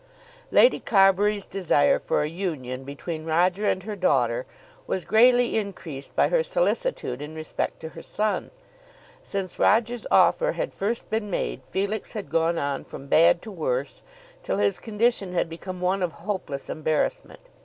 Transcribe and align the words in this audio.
Lady 0.49 0.79
Carbury's 0.79 1.45
desire 1.45 1.99
for 1.99 2.23
a 2.23 2.27
union 2.27 2.83
between 2.83 3.23
Roger 3.23 3.69
and 3.69 3.83
her 3.83 3.95
daughter 3.95 4.47
was 4.87 5.05
greatly 5.05 5.55
increased 5.59 6.15
by 6.15 6.29
her 6.29 6.41
solicitude 6.41 7.21
in 7.21 7.35
respect 7.35 7.79
to 7.79 7.89
her 7.89 8.01
son. 8.01 8.49
Since 9.21 9.59
Roger's 9.59 10.07
offer 10.09 10.53
had 10.53 10.73
first 10.73 11.11
been 11.11 11.29
made, 11.29 11.61
Felix 11.65 12.13
had 12.13 12.31
gone 12.31 12.57
on 12.57 12.83
from 12.83 13.05
bad 13.05 13.43
to 13.43 13.51
worse, 13.51 14.01
till 14.41 14.57
his 14.57 14.79
condition 14.79 15.33
had 15.33 15.47
become 15.47 15.79
one 15.79 16.01
of 16.01 16.13
hopeless 16.13 16.67
embarrassment. 16.67 17.41